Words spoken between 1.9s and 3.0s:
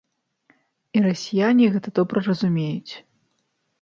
добра разумеюць.